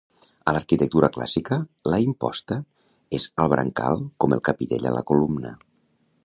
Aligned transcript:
A 0.51 0.53
l'arquitectura 0.53 1.09
clàssica, 1.17 1.59
la 1.93 1.99
imposta 2.05 2.57
és 3.19 3.27
al 3.45 3.53
brancal 3.55 4.03
com 4.25 4.35
el 4.39 4.43
capitell 4.49 4.89
a 4.95 4.97
la 4.99 5.05
columna. 5.13 5.55